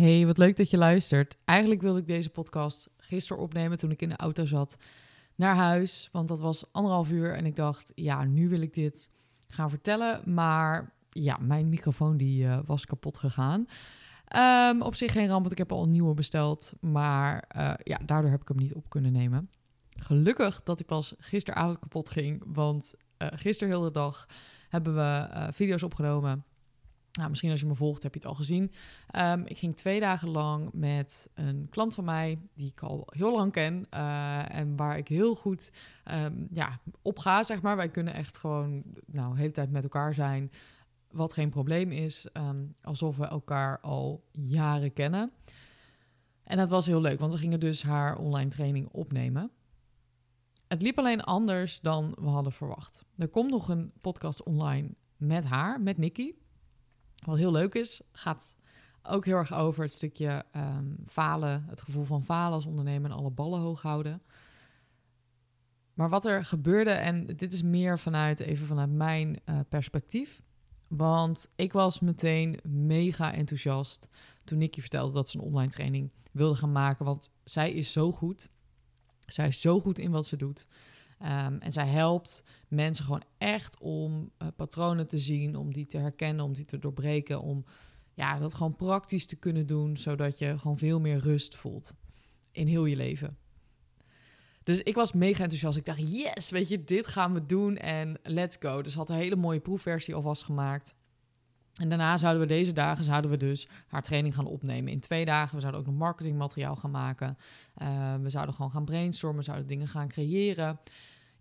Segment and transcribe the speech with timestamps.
[0.00, 1.36] Hey, wat leuk dat je luistert.
[1.44, 4.76] Eigenlijk wilde ik deze podcast gisteren opnemen toen ik in de auto zat
[5.34, 6.08] naar huis.
[6.12, 9.10] Want dat was anderhalf uur en ik dacht, ja, nu wil ik dit
[9.48, 10.34] gaan vertellen.
[10.34, 13.66] Maar ja, mijn microfoon die uh, was kapot gegaan.
[14.36, 16.72] Um, op zich geen ramp, want ik heb al een nieuwe besteld.
[16.80, 19.50] Maar uh, ja, daardoor heb ik hem niet op kunnen nemen.
[19.90, 22.42] Gelukkig dat hij pas gisteravond kapot ging.
[22.46, 24.26] Want uh, gisteren heel de dag
[24.68, 26.44] hebben we video's opgenomen
[27.12, 28.72] nou, misschien als je me volgt heb je het al gezien.
[29.16, 33.32] Um, ik ging twee dagen lang met een klant van mij, die ik al heel
[33.36, 33.86] lang ken.
[33.94, 35.70] Uh, en waar ik heel goed
[36.12, 37.76] um, ja, op ga, zeg maar.
[37.76, 40.50] Wij kunnen echt gewoon nou, de hele tijd met elkaar zijn.
[41.10, 42.26] Wat geen probleem is.
[42.32, 45.32] Um, alsof we elkaar al jaren kennen.
[46.44, 49.50] En dat was heel leuk, want we gingen dus haar online training opnemen.
[50.68, 53.04] Het liep alleen anders dan we hadden verwacht.
[53.16, 56.38] Er komt nog een podcast online met haar, met Nikki.
[57.20, 58.56] Wat heel leuk is, gaat
[59.02, 63.16] ook heel erg over het stukje um, falen, het gevoel van falen als ondernemer en
[63.16, 64.22] alle ballen hoog houden.
[65.94, 70.42] Maar wat er gebeurde, en dit is meer vanuit even vanuit mijn uh, perspectief.
[70.88, 74.08] Want ik was meteen mega enthousiast
[74.44, 77.04] toen Nikki vertelde dat ze een online training wilde gaan maken.
[77.04, 78.48] Want zij is zo goed.
[79.26, 80.66] Zij is zo goed in wat ze doet.
[81.22, 85.98] Um, en zij helpt mensen gewoon echt om uh, patronen te zien, om die te
[85.98, 87.64] herkennen, om die te doorbreken, om
[88.14, 91.94] ja, dat gewoon praktisch te kunnen doen, zodat je gewoon veel meer rust voelt
[92.52, 93.36] in heel je leven.
[94.62, 95.76] Dus ik was mega enthousiast.
[95.76, 98.82] Ik dacht, yes, weet je, dit gaan we doen en let's go.
[98.82, 100.94] Dus had een hele mooie proefversie alvast gemaakt.
[101.74, 104.92] En daarna zouden we deze dagen zouden we dus haar training gaan opnemen.
[104.92, 105.54] In twee dagen.
[105.54, 107.36] We zouden ook nog marketingmateriaal gaan maken.
[107.82, 109.38] Uh, we zouden gewoon gaan brainstormen.
[109.38, 110.80] We zouden dingen gaan creëren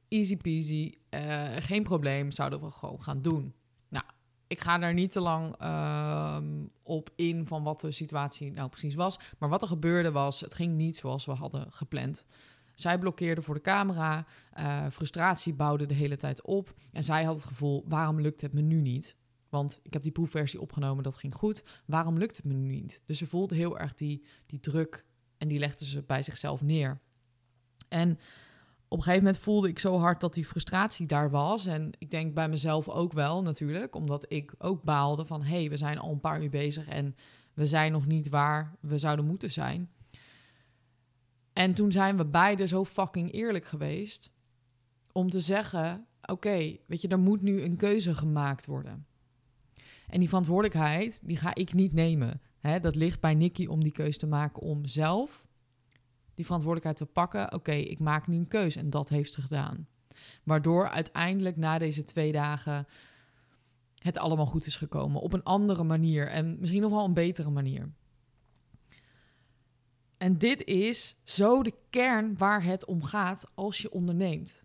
[0.10, 3.54] easy peasy, uh, geen probleem, zouden we gewoon gaan doen.
[3.90, 4.06] Nou,
[4.48, 6.38] ik ga daar niet te lang uh,
[6.84, 9.20] op in van wat de situatie nou precies was.
[9.38, 12.26] Maar wat er gebeurde was, het ging niet zoals we hadden gepland.
[12.74, 14.26] Zij blokkeerde voor de camera,
[14.60, 16.74] uh, frustratie bouwde de hele tijd op.
[16.92, 19.16] En zij had het gevoel, waarom lukt het me nu niet?
[19.50, 21.64] Want ik heb die proefversie opgenomen, dat ging goed.
[21.86, 23.02] Waarom lukt het me nu niet?
[23.06, 25.06] Dus ze voelde heel erg die, die druk
[25.38, 27.02] en die legde ze bij zichzelf neer.
[27.88, 28.20] En
[28.92, 31.66] op een gegeven moment voelde ik zo hard dat die frustratie daar was.
[31.66, 35.44] En ik denk bij mezelf ook wel natuurlijk, omdat ik ook baalde van...
[35.44, 37.16] hé, hey, we zijn al een paar uur bezig en
[37.54, 39.90] we zijn nog niet waar we zouden moeten zijn.
[41.54, 44.32] En toen zijn we beide zo fucking eerlijk geweest
[45.12, 46.06] om te zeggen...
[46.22, 49.06] oké, weet je, er moet nu een keuze gemaakt worden.
[50.08, 52.42] En die verantwoordelijkheid, die ga ik niet nemen.
[52.82, 55.48] Dat ligt bij Nicky om die keuze te maken om zelf
[56.40, 57.54] die verantwoordelijkheid te pakken.
[57.54, 59.88] Oké, ik maak nu een keuze en dat heeft ze gedaan.
[60.44, 62.88] Waardoor uiteindelijk na deze twee dagen
[63.98, 65.22] het allemaal goed is gekomen.
[65.22, 67.92] Op een andere manier en misschien nog wel een betere manier.
[70.18, 74.64] En dit is zo de kern waar het om gaat als je onderneemt.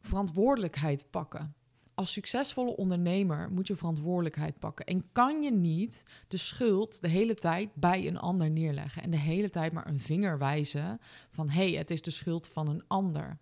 [0.00, 1.54] Verantwoordelijkheid pakken
[1.98, 4.84] als succesvolle ondernemer moet je verantwoordelijkheid pakken.
[4.84, 9.02] En kan je niet de schuld de hele tijd bij een ander neerleggen.
[9.02, 11.00] En de hele tijd maar een vinger wijzen
[11.30, 13.38] van hé, hey, het is de schuld van een ander.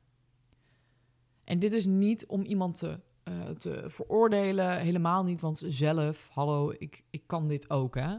[1.45, 5.41] En dit is niet om iemand te, uh, te veroordelen, helemaal niet.
[5.41, 7.99] Want zelf, hallo, ik, ik kan dit ook.
[7.99, 8.15] Hè?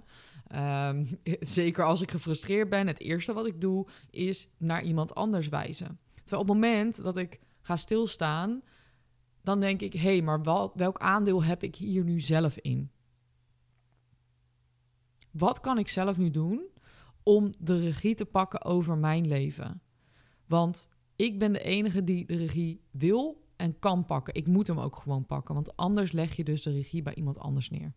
[0.89, 5.47] Um, zeker als ik gefrustreerd ben, het eerste wat ik doe is naar iemand anders
[5.47, 5.99] wijzen.
[6.15, 8.61] Terwijl op het moment dat ik ga stilstaan
[9.47, 12.91] dan denk ik, hé, hey, maar wat, welk aandeel heb ik hier nu zelf in?
[15.31, 16.67] Wat kan ik zelf nu doen
[17.23, 19.81] om de regie te pakken over mijn leven?
[20.45, 24.33] Want ik ben de enige die de regie wil en kan pakken.
[24.33, 27.37] Ik moet hem ook gewoon pakken, want anders leg je dus de regie bij iemand
[27.37, 27.93] anders neer.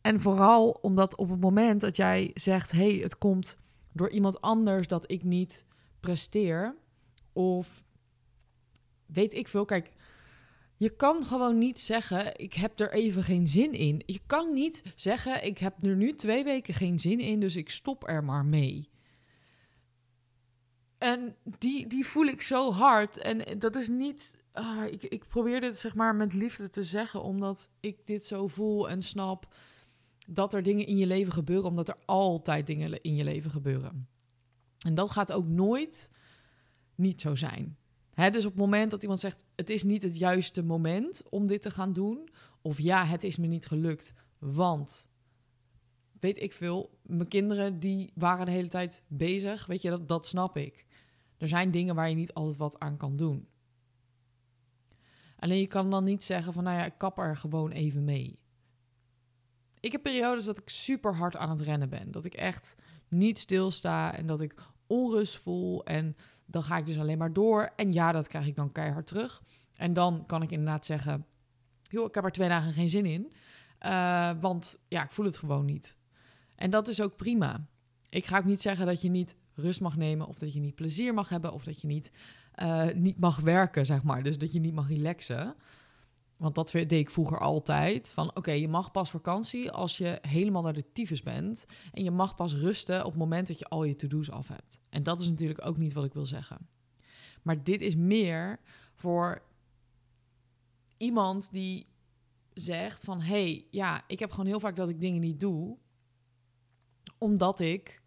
[0.00, 3.56] En vooral omdat op het moment dat jij zegt: hé, hey, het komt
[3.92, 5.68] door iemand anders dat ik niet
[6.00, 6.76] presteer.
[7.32, 7.84] Of
[9.06, 9.64] weet ik veel.
[9.64, 9.92] Kijk,
[10.76, 14.02] je kan gewoon niet zeggen: ik heb er even geen zin in.
[14.06, 17.70] Je kan niet zeggen: ik heb er nu twee weken geen zin in, dus ik
[17.70, 18.88] stop er maar mee.
[20.98, 23.18] En die, die voel ik zo hard.
[23.18, 24.36] En dat is niet.
[24.54, 28.46] Uh, ik, ik probeer dit zeg maar met liefde te zeggen, omdat ik dit zo
[28.46, 29.54] voel en snap
[30.28, 34.08] dat er dingen in je leven gebeuren, omdat er altijd dingen in je leven gebeuren.
[34.86, 36.10] En dat gaat ook nooit
[36.94, 37.76] niet zo zijn.
[38.14, 41.62] dus op het moment dat iemand zegt: Het is niet het juiste moment om dit
[41.62, 42.28] te gaan doen.
[42.62, 44.12] Of ja, het is me niet gelukt.
[44.38, 45.08] Want
[46.20, 49.66] weet ik veel, mijn kinderen die waren de hele tijd bezig.
[49.66, 50.86] Weet je, dat, dat snap ik.
[51.36, 53.48] Er zijn dingen waar je niet altijd wat aan kan doen.
[55.38, 58.38] Alleen je kan dan niet zeggen van, nou ja, ik kap er gewoon even mee.
[59.80, 62.10] Ik heb periodes dat ik super hard aan het rennen ben.
[62.10, 62.74] Dat ik echt
[63.08, 64.54] niet stilsta en dat ik
[64.90, 65.84] onrust voel.
[65.84, 66.16] En
[66.46, 67.72] dan ga ik dus alleen maar door.
[67.76, 69.42] En ja, dat krijg ik dan keihard terug.
[69.74, 71.26] En dan kan ik inderdaad zeggen,
[71.82, 73.32] joh, ik heb er twee dagen geen zin in.
[73.86, 75.96] Uh, want ja, ik voel het gewoon niet.
[76.54, 77.66] En dat is ook prima.
[78.08, 80.74] Ik ga ook niet zeggen dat je niet rust mag nemen of dat je niet
[80.74, 82.12] plezier mag hebben of dat je niet,
[82.62, 84.22] uh, niet mag werken, zeg maar.
[84.22, 85.54] Dus dat je niet mag relaxen.
[86.40, 88.10] Want dat deed ik vroeger altijd.
[88.10, 91.66] Van oké, je mag pas vakantie als je helemaal naar de tyfus bent.
[91.92, 94.78] En je mag pas rusten op het moment dat je al je to-do's af hebt.
[94.88, 96.68] En dat is natuurlijk ook niet wat ik wil zeggen.
[97.42, 98.60] Maar dit is meer
[98.94, 99.42] voor
[100.96, 101.86] iemand die
[102.52, 103.20] zegt van...
[103.20, 105.78] hey, ja, ik heb gewoon heel vaak dat ik dingen niet doe...
[107.18, 108.02] omdat ik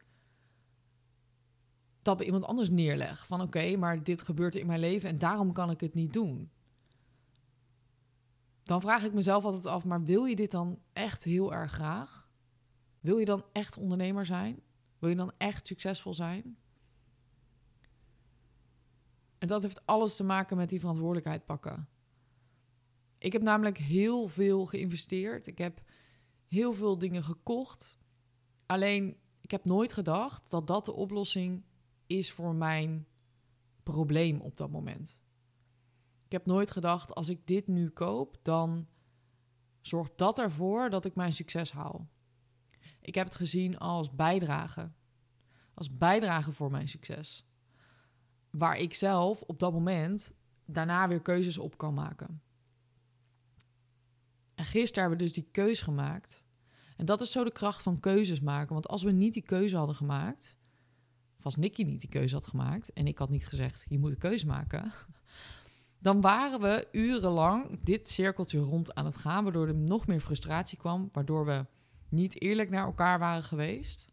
[2.02, 3.28] dat bij iemand anders neerleg.
[3.28, 6.52] Van oké, maar dit gebeurt in mijn leven en daarom kan ik het niet doen.
[8.64, 12.30] Dan vraag ik mezelf altijd af, maar wil je dit dan echt heel erg graag?
[13.00, 14.62] Wil je dan echt ondernemer zijn?
[15.00, 16.58] Wil je dan echt succesvol zijn?
[19.38, 21.88] En dat heeft alles te maken met die verantwoordelijkheid pakken.
[23.18, 25.48] Ik heb namelijk heel veel geïnvesteerd.
[25.48, 25.82] Ik heb
[26.48, 27.98] heel veel dingen gekocht.
[28.66, 31.64] Alleen, ik heb nooit gedacht dat dat de oplossing
[32.08, 33.08] is voor mijn
[33.84, 35.23] probleem op dat moment.
[36.34, 38.88] Ik heb nooit gedacht, als ik dit nu koop, dan
[39.82, 42.10] zorgt dat ervoor dat ik mijn succes haal.
[43.02, 44.92] Ik heb het gezien als bijdrage.
[45.74, 47.46] Als bijdrage voor mijn succes.
[48.50, 50.32] Waar ik zelf op dat moment
[50.66, 52.42] daarna weer keuzes op kan maken.
[54.56, 56.44] En gisteren hebben we dus die keus gemaakt.
[56.98, 58.74] En dat is zo de kracht van keuzes maken.
[58.74, 60.58] Want als we niet die keuze hadden gemaakt,
[61.38, 64.12] of als Nicky niet die keuze had gemaakt en ik had niet gezegd, je moet
[64.12, 64.94] een keuze maken,
[66.04, 70.78] dan waren we urenlang dit cirkeltje rond aan het gaan, waardoor er nog meer frustratie
[70.78, 71.66] kwam, waardoor we
[72.10, 74.08] niet eerlijk naar elkaar waren geweest.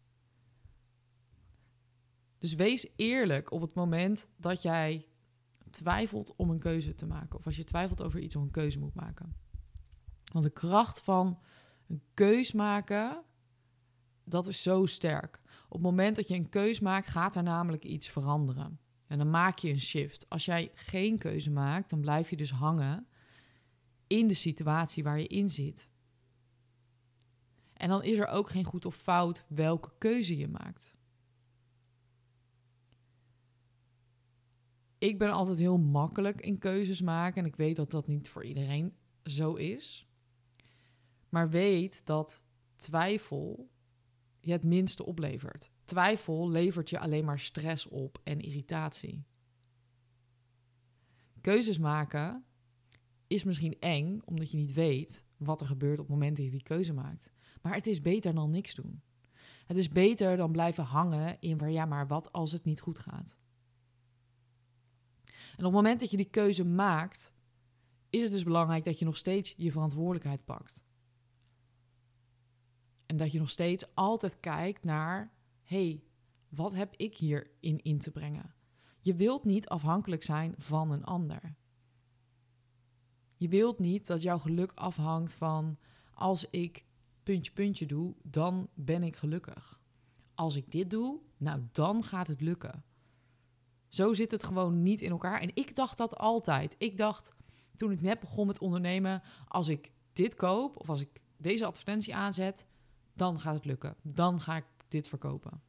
[2.37, 5.07] Dus wees eerlijk op het moment dat jij
[5.69, 8.79] twijfelt om een keuze te maken, of als je twijfelt over iets om een keuze
[8.79, 9.35] moet maken.
[10.31, 11.39] Want de kracht van
[11.87, 13.23] een keus maken,
[14.23, 15.41] dat is zo sterk.
[15.65, 18.79] Op het moment dat je een keus maakt, gaat er namelijk iets veranderen.
[19.11, 20.29] En dan maak je een shift.
[20.29, 23.07] Als jij geen keuze maakt, dan blijf je dus hangen
[24.07, 25.89] in de situatie waar je in zit.
[27.73, 30.95] En dan is er ook geen goed of fout welke keuze je maakt.
[34.97, 38.45] Ik ben altijd heel makkelijk in keuzes maken en ik weet dat dat niet voor
[38.45, 38.93] iedereen
[39.23, 40.07] zo is.
[41.29, 42.43] Maar weet dat
[42.75, 43.69] twijfel
[44.39, 45.71] je het minste oplevert.
[45.91, 49.25] Twijfel levert je alleen maar stress op en irritatie.
[51.41, 52.45] Keuzes maken
[53.27, 56.51] is misschien eng, omdat je niet weet wat er gebeurt op het moment dat je
[56.51, 57.31] die keuze maakt.
[57.61, 59.01] Maar het is beter dan niks doen.
[59.65, 62.99] Het is beter dan blijven hangen in waar ja, maar wat als het niet goed
[62.99, 63.37] gaat.
[65.25, 67.33] En op het moment dat je die keuze maakt,
[68.09, 70.85] is het dus belangrijk dat je nog steeds je verantwoordelijkheid pakt.
[73.05, 75.39] En dat je nog steeds altijd kijkt naar,
[75.71, 76.03] hey,
[76.49, 78.53] wat heb ik hierin in te brengen?
[78.99, 81.55] Je wilt niet afhankelijk zijn van een ander.
[83.37, 85.77] Je wilt niet dat jouw geluk afhangt van
[86.13, 86.85] als ik
[87.23, 89.81] puntje puntje doe, dan ben ik gelukkig.
[90.35, 92.83] Als ik dit doe, nou dan gaat het lukken.
[93.87, 95.39] Zo zit het gewoon niet in elkaar.
[95.39, 96.75] En ik dacht dat altijd.
[96.77, 97.33] Ik dacht
[97.75, 102.15] toen ik net begon met ondernemen, als ik dit koop of als ik deze advertentie
[102.15, 102.65] aanzet,
[103.13, 103.95] dan gaat het lukken.
[104.01, 105.61] Dan ga ik dit verkopen.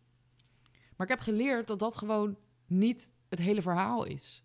[0.96, 2.36] Maar ik heb geleerd dat dat gewoon
[2.66, 4.44] niet het hele verhaal is.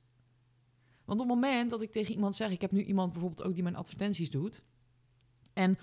[1.05, 3.53] Want op het moment dat ik tegen iemand zeg, ik heb nu iemand bijvoorbeeld ook
[3.53, 4.63] die mijn advertenties doet.
[5.53, 5.77] En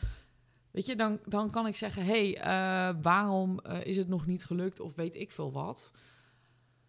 [0.70, 4.44] weet je, dan, dan kan ik zeggen, hey, uh, waarom uh, is het nog niet
[4.44, 5.92] gelukt of weet ik veel wat.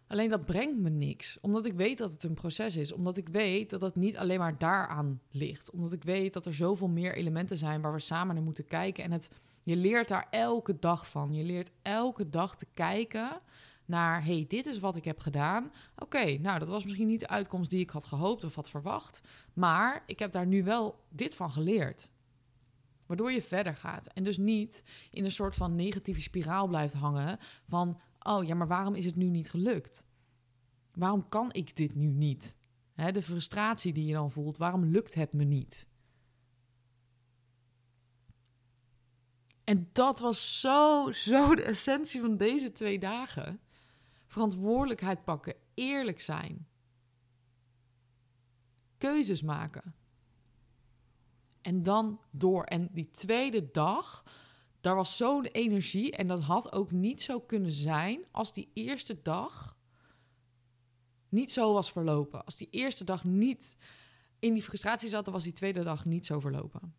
[0.06, 2.92] Alleen dat brengt me niks, omdat ik weet dat het een proces is.
[2.92, 5.70] Omdat ik weet dat het niet alleen maar daaraan ligt.
[5.70, 9.04] Omdat ik weet dat er zoveel meer elementen zijn waar we samen naar moeten kijken.
[9.04, 9.30] En het
[9.66, 11.32] je leert daar elke dag van.
[11.32, 13.40] Je leert elke dag te kijken
[13.84, 15.72] naar, hey, dit is wat ik heb gedaan.
[15.96, 19.20] Oké, nou, dat was misschien niet de uitkomst die ik had gehoopt of had verwacht.
[19.52, 22.10] Maar ik heb daar nu wel dit van geleerd.
[23.06, 24.06] Waardoor je verder gaat.
[24.06, 28.68] En dus niet in een soort van negatieve spiraal blijft hangen van, oh ja, maar
[28.68, 30.04] waarom is het nu niet gelukt?
[30.92, 32.54] Waarom kan ik dit nu niet?
[33.12, 35.86] de frustratie die je dan voelt, waarom lukt het me niet?
[39.66, 43.60] En dat was zo, zo de essentie van deze twee dagen.
[44.26, 46.68] Verantwoordelijkheid pakken, eerlijk zijn.
[48.98, 49.94] Keuzes maken.
[51.60, 52.64] En dan door.
[52.64, 54.24] En die tweede dag,
[54.80, 56.12] daar was zo'n energie.
[56.12, 59.76] En dat had ook niet zo kunnen zijn als die eerste dag
[61.28, 62.44] niet zo was verlopen.
[62.44, 63.76] Als die eerste dag niet
[64.38, 66.94] in die frustratie zat, dan was die tweede dag niet zo verlopen.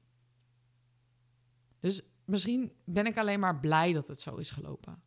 [1.79, 5.01] Dus misschien ben ik alleen maar blij dat het zo is gelopen.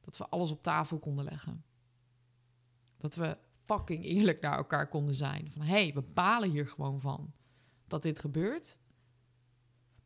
[0.00, 1.64] Dat we alles op tafel konden leggen.
[2.96, 5.50] Dat we fucking eerlijk naar elkaar konden zijn.
[5.50, 7.32] Van hé, hey, we balen hier gewoon van
[7.86, 8.78] dat dit gebeurt.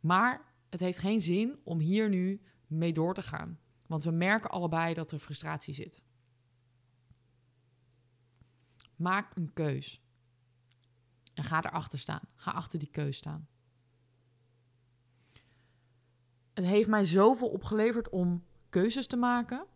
[0.01, 3.59] Maar het heeft geen zin om hier nu mee door te gaan.
[3.87, 6.03] Want we merken allebei dat er frustratie zit.
[8.97, 10.03] Maak een keus.
[11.35, 12.23] En ga erachter staan.
[12.35, 13.49] Ga achter die keus staan.
[16.55, 19.67] Het heeft mij zoveel opgeleverd om keuzes te maken.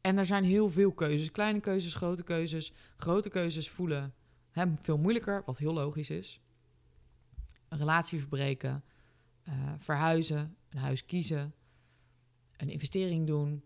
[0.00, 1.30] En er zijn heel veel keuzes.
[1.30, 2.72] Kleine keuzes, grote keuzes.
[2.96, 4.14] Grote keuzes voelen
[4.50, 6.40] hem veel moeilijker, wat heel logisch is.
[7.68, 8.84] Een relatie verbreken,
[9.48, 11.54] uh, verhuizen, een huis kiezen,
[12.56, 13.64] een investering doen,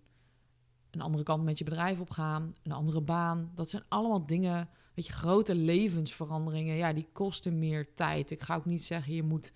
[0.90, 3.52] een andere kant met je bedrijf opgaan, een andere baan.
[3.55, 6.76] Dat zijn allemaal dingen, weet je, grote levensveranderingen.
[6.76, 8.31] Ja, die kosten meer tijd.
[8.31, 9.52] Ik ga ook niet zeggen, je moet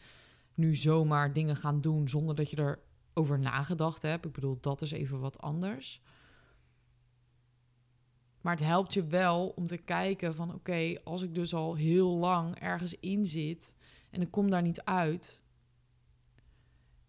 [0.55, 2.77] nu zomaar dingen gaan doen zonder dat je
[3.15, 4.25] erover nagedacht hebt.
[4.25, 6.03] Ik bedoel, dat is even wat anders.
[8.41, 12.11] Maar het helpt je wel om te kijken van oké, als ik dus al heel
[12.11, 13.75] lang ergens in zit
[14.11, 15.43] en ik kom daar niet uit.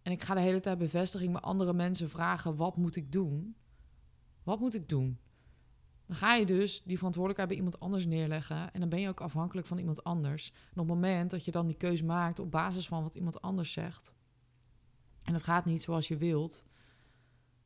[0.02, 3.56] En ik ga de hele tijd bevestiging bij andere mensen vragen: wat moet ik doen?
[4.44, 5.20] Wat moet ik doen?
[6.06, 8.74] Dan ga je dus die verantwoordelijkheid bij iemand anders neerleggen.
[8.74, 10.52] En dan ben je ook afhankelijk van iemand anders.
[10.52, 13.42] En op het moment dat je dan die keuze maakt op basis van wat iemand
[13.42, 14.14] anders zegt.
[15.24, 16.66] En het gaat niet zoals je wilt.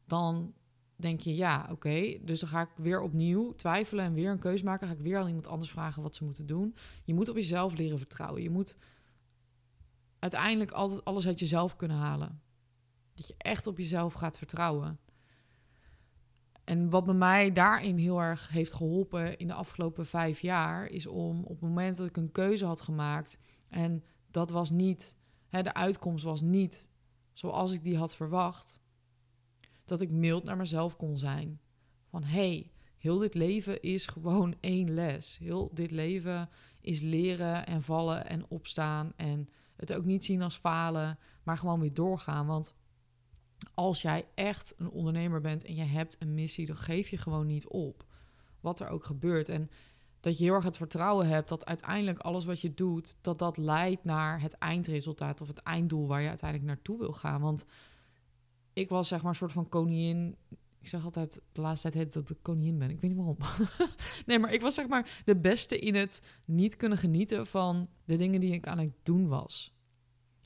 [0.05, 0.53] Dan
[0.95, 2.17] denk je, ja, oké.
[2.21, 4.87] dus dan ga ik weer opnieuw twijfelen en weer een keuze maken.
[4.87, 6.75] Ga ik weer aan iemand anders vragen wat ze moeten doen.
[7.03, 8.41] Je moet op jezelf leren vertrouwen.
[8.41, 8.77] Je moet
[10.19, 12.41] uiteindelijk altijd alles uit jezelf kunnen halen.
[13.13, 14.99] Dat je echt op jezelf gaat vertrouwen.
[16.67, 21.07] En wat bij mij daarin heel erg heeft geholpen in de afgelopen vijf jaar, is
[21.07, 25.15] om op het moment dat ik een keuze had gemaakt en dat was niet,
[25.49, 26.89] hè, de uitkomst was niet
[27.33, 28.81] zoals ik die had verwacht,
[29.85, 31.59] dat ik mild naar mezelf kon zijn.
[32.09, 35.37] Van hey, heel dit leven is gewoon één les.
[35.37, 36.49] Heel dit leven
[36.81, 41.79] is leren en vallen en opstaan en het ook niet zien als falen, maar gewoon
[41.79, 42.45] weer doorgaan.
[42.45, 42.75] Want
[43.73, 47.47] als jij echt een ondernemer bent en je hebt een missie, dan geef je gewoon
[47.47, 48.05] niet op.
[48.59, 49.49] Wat er ook gebeurt.
[49.49, 49.69] En
[50.19, 53.57] dat je heel erg het vertrouwen hebt dat uiteindelijk alles wat je doet, dat dat
[53.57, 57.41] leidt naar het eindresultaat of het einddoel waar je uiteindelijk naartoe wil gaan.
[57.41, 57.65] Want
[58.73, 60.35] ik was zeg maar een soort van koningin.
[60.79, 62.89] Ik zeg altijd, de laatste tijd dat ik koningin ben.
[62.89, 63.37] Ik weet niet waarom.
[64.25, 68.17] nee, maar ik was zeg maar de beste in het niet kunnen genieten van de
[68.17, 69.75] dingen die ik aan het doen was.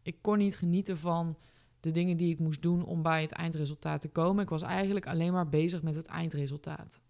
[0.02, 1.38] Ik kon niet genieten van
[1.82, 4.44] de dingen die ik moest doen om bij het eindresultaat te komen.
[4.44, 7.02] Ik was eigenlijk alleen maar bezig met het eindresultaat.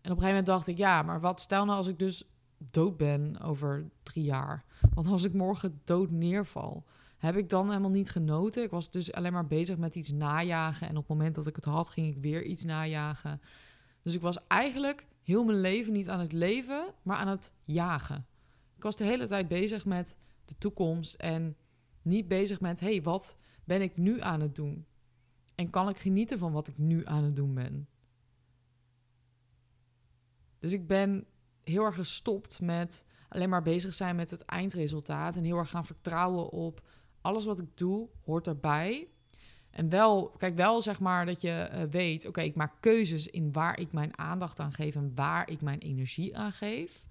[0.00, 2.30] En op een gegeven moment dacht ik, ja, maar wat stel nou als ik dus
[2.58, 4.64] dood ben over drie jaar?
[4.94, 6.84] Want als ik morgen dood neerval,
[7.16, 8.62] heb ik dan helemaal niet genoten?
[8.62, 10.88] Ik was dus alleen maar bezig met iets najagen.
[10.88, 13.40] En op het moment dat ik het had, ging ik weer iets najagen.
[14.02, 18.26] Dus ik was eigenlijk heel mijn leven niet aan het leven, maar aan het jagen.
[18.76, 21.56] Ik was de hele tijd bezig met de toekomst en
[22.02, 24.86] niet bezig met, hey, wat ben ik nu aan het doen?
[25.54, 27.88] En kan ik genieten van wat ik nu aan het doen ben?
[30.58, 31.26] Dus ik ben
[31.62, 35.36] heel erg gestopt met alleen maar bezig zijn met het eindresultaat.
[35.36, 36.88] En heel erg gaan vertrouwen op
[37.20, 39.08] alles wat ik doe, hoort erbij.
[39.70, 43.52] En wel, kijk wel zeg maar dat je eh, weet, oké, ik maak keuzes in
[43.52, 47.06] waar ik mijn aandacht aan geef en waar ik mijn energie aan geef.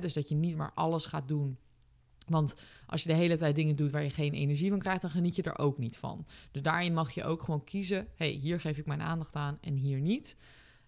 [0.00, 1.58] dus dat je niet maar alles gaat doen
[2.28, 2.54] want
[2.86, 5.36] als je de hele tijd dingen doet waar je geen energie van krijgt, dan geniet
[5.36, 6.26] je er ook niet van.
[6.50, 9.74] Dus daarin mag je ook gewoon kiezen: hey, hier geef ik mijn aandacht aan en
[9.74, 10.36] hier niet.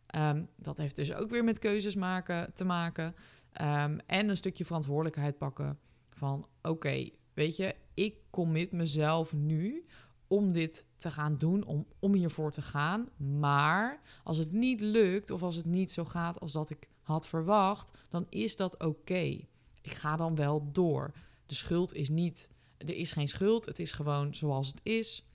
[0.06, 3.14] Ehm, dat heeft dus ook weer met keuzes maken, te maken.
[3.52, 5.78] Ehm, en een stukje verantwoordelijkheid pakken.
[6.10, 9.86] Van oké, weet je, ik commit mezelf nu
[10.26, 13.08] om dit te gaan doen, om, om hiervoor te gaan.
[13.16, 17.28] Maar als het niet lukt of als het niet zo gaat als dat ik had
[17.28, 19.38] verwacht, dan is dat oké.
[19.80, 21.12] Ik ga dan wel door.
[21.50, 25.26] De schuld is niet, er is geen schuld, het is gewoon zoals het is.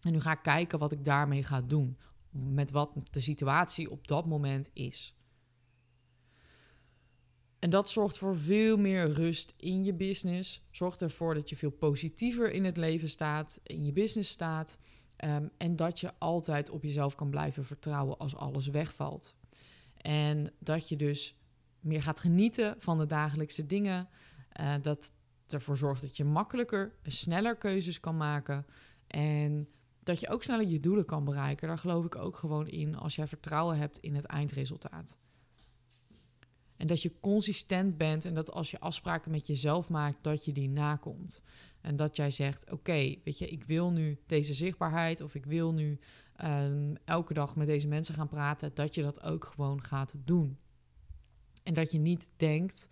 [0.00, 1.98] En nu ga ik kijken wat ik daarmee ga doen.
[2.30, 5.14] Met wat de situatie op dat moment is.
[7.58, 10.62] En dat zorgt voor veel meer rust in je business.
[10.70, 14.78] Zorgt ervoor dat je veel positiever in het leven staat, in je business staat.
[15.16, 19.34] Ehm, en dat je altijd op jezelf kan blijven vertrouwen als alles wegvalt.
[19.96, 21.36] En dat je dus
[21.80, 24.08] meer gaat genieten van de dagelijkse dingen.
[24.60, 25.12] Uh, dat
[25.52, 28.66] ervoor zorgt dat je makkelijker sneller keuzes kan maken.
[29.06, 29.68] En
[30.02, 31.68] dat je ook sneller je doelen kan bereiken.
[31.68, 35.18] Daar geloof ik ook gewoon in als jij vertrouwen hebt in het eindresultaat.
[36.76, 40.52] En dat je consistent bent en dat als je afspraken met jezelf maakt, dat je
[40.52, 41.42] die nakomt.
[41.80, 45.74] En dat jij zegt: Oké, weet je, ik wil nu deze zichtbaarheid of ik wil
[45.74, 45.98] nu
[46.44, 50.58] um, elke dag met deze mensen gaan praten, dat je dat ook gewoon gaat doen.
[51.62, 52.88] En dat je niet denkt: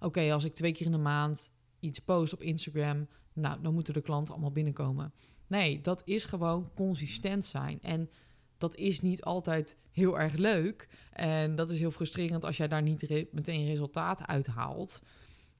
[0.00, 3.94] Oké, als ik twee keer in de maand iets post op Instagram, nou, dan moeten
[3.94, 5.12] de klanten allemaal binnenkomen.
[5.46, 7.82] Nee, dat is gewoon consistent zijn.
[7.82, 8.10] En
[8.58, 10.88] dat is niet altijd heel erg leuk.
[11.12, 15.02] En dat is heel frustrerend als jij daar niet meteen resultaat uithaalt.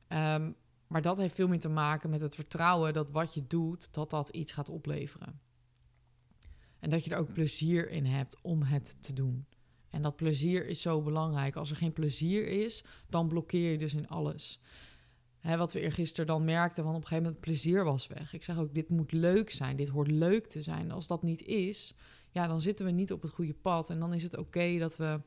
[0.09, 0.57] Um,
[0.87, 4.11] maar dat heeft veel meer te maken met het vertrouwen dat wat je doet, dat
[4.11, 5.41] dat iets gaat opleveren.
[6.79, 9.47] En dat je er ook plezier in hebt om het te doen.
[9.91, 11.57] En dat plezier is zo belangrijk.
[11.57, 14.61] Als er geen plezier is, dan blokkeer je dus in alles.
[15.47, 18.33] Hè, wat we eergisteren dan merkten, van op een gegeven moment plezier was weg.
[18.33, 20.91] Ik zeg ook, dit moet leuk zijn, dit hoort leuk te zijn.
[20.91, 21.95] Als dat niet is,
[22.31, 23.91] ja, dan zitten we niet op het goede pad.
[23.91, 25.21] En dan is het oké dat we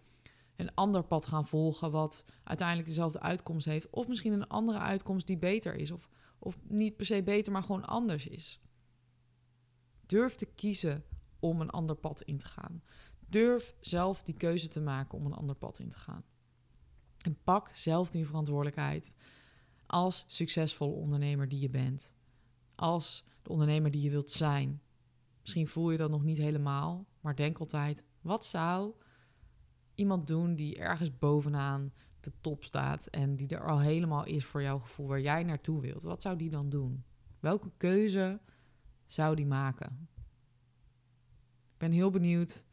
[0.56, 3.90] een ander pad gaan volgen wat uiteindelijk dezelfde uitkomst heeft.
[3.90, 5.92] Of misschien een andere uitkomst die beter is.
[5.92, 6.10] Of,
[6.40, 8.62] of niet per se beter, maar gewoon anders is.
[10.06, 11.04] Durf te kiezen
[11.40, 12.84] om een ander pad in te gaan.
[13.20, 16.24] Durf zelf die keuze te maken om een ander pad in te gaan.
[17.18, 19.14] En pak zelf die verantwoordelijkheid
[19.90, 22.14] als succesvolle ondernemer die je bent.
[22.76, 24.82] Als de ondernemer die je wilt zijn.
[25.42, 28.94] Misschien voel je dat nog niet helemaal, maar denk altijd: wat zou
[29.96, 34.62] iemand doen die ergens bovenaan de top staat en die er al helemaal is voor
[34.62, 36.04] jouw gevoel waar jij naartoe wilt?
[36.04, 37.04] Wat zou die dan doen?
[37.40, 38.40] Welke keuze
[39.08, 40.10] zou die maken?
[41.74, 42.66] Ik ben heel benieuwd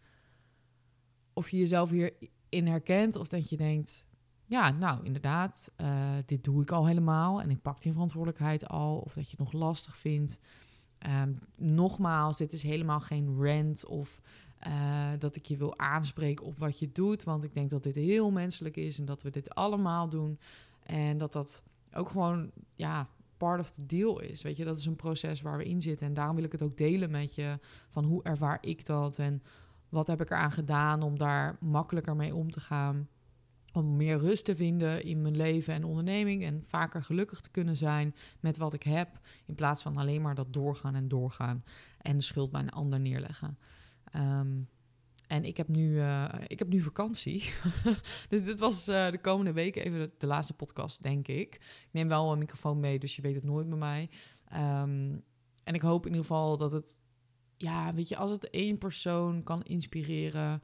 [1.32, 4.04] of je jezelf hierin herkent of dat je denkt:
[4.46, 8.98] ja, nou inderdaad, uh, dit doe ik al helemaal en ik pak die verantwoordelijkheid al.
[8.98, 10.38] Of dat je het nog lastig vindt.
[11.22, 14.20] Um, nogmaals, dit is helemaal geen rant of
[14.66, 17.24] uh, dat ik je wil aanspreken op wat je doet.
[17.24, 20.38] Want ik denk dat dit heel menselijk is en dat we dit allemaal doen.
[20.82, 24.42] En dat dat ook gewoon, ja, part of the deal is.
[24.42, 26.06] Weet je, dat is een proces waar we in zitten.
[26.06, 27.58] En daarom wil ik het ook delen met je.
[27.88, 29.42] Van hoe ervaar ik dat en
[29.88, 33.08] wat heb ik eraan gedaan om daar makkelijker mee om te gaan
[33.76, 37.76] om meer rust te vinden in mijn leven en onderneming en vaker gelukkig te kunnen
[37.76, 41.64] zijn met wat ik heb, in plaats van alleen maar dat doorgaan en doorgaan
[41.98, 43.58] en de schuld bij een ander neerleggen.
[44.12, 44.60] Ehm,
[45.26, 47.52] en ik heb nu, uh, ik heb nu vakantie.
[48.28, 51.54] dus dit was uh, de komende weken even de, laatste podcast, denk ik.
[51.54, 51.60] Ik
[51.90, 54.10] neem wel een microfoon mee, dus je weet het nooit bij mij.
[54.52, 55.24] Um,
[55.64, 57.00] en ik hoop in ieder geval dat het,
[57.56, 60.62] ja, weet je, als het één persoon kan inspireren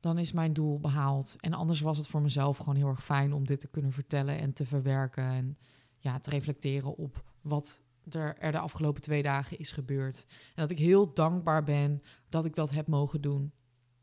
[0.00, 1.36] dan is mijn doel behaald.
[1.40, 4.38] En anders was het voor mezelf gewoon heel erg fijn om dit te kunnen vertellen
[4.38, 5.24] en te verwerken.
[5.24, 5.58] En
[5.98, 10.26] ja, te reflecteren op wat er, er de afgelopen twee dagen is gebeurd.
[10.28, 13.52] En dat ik heel dankbaar ben dat ik dat heb mogen doen.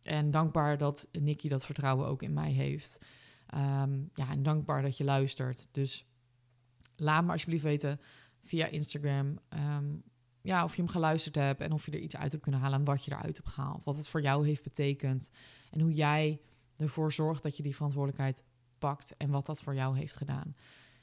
[0.01, 2.97] En dankbaar dat Nicky dat vertrouwen ook in mij heeft.
[3.47, 5.67] Ehm, ja, en dankbaar dat je luistert.
[5.71, 6.05] Dus
[6.95, 7.99] laat me alsjeblieft weten
[8.43, 9.39] via Instagram.
[9.49, 9.95] Ehm,
[10.47, 12.79] ja, of je hem geluisterd hebt en of je er iets uit hebt kunnen halen
[12.79, 13.83] en wat je eruit hebt gehaald.
[13.83, 15.29] Wat het voor jou heeft betekend
[15.71, 16.41] en hoe jij
[16.75, 18.43] ervoor zorgt dat je die verantwoordelijkheid
[18.77, 20.55] pakt en wat dat voor jou heeft gedaan.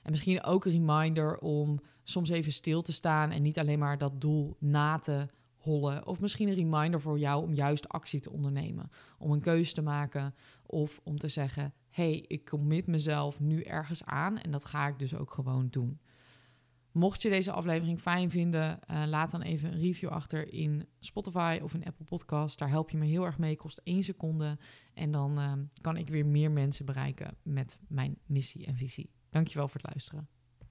[0.02, 3.98] En misschien ook een reminder om soms even stil te staan en niet alleen maar
[3.98, 6.06] dat doel na te hollen.
[6.06, 8.90] Of misschien een reminder voor jou om juist actie te ondernemen.
[9.18, 10.34] Om een keuze te maken
[10.66, 14.98] of om te zeggen: hey, ik commit mezelf nu ergens aan en dat ga ik
[14.98, 16.00] dus ook gewoon doen.
[16.94, 21.58] Mocht je deze aflevering fijn vinden, uh, laat dan even een review achter in Spotify
[21.62, 22.58] of in Apple Podcast.
[22.58, 23.56] Daar help je me heel erg mee.
[23.56, 24.58] Kost één seconde.
[24.94, 29.10] En dan uh, kan ik weer meer mensen bereiken met mijn missie en visie.
[29.30, 30.28] Dankjewel voor het luisteren.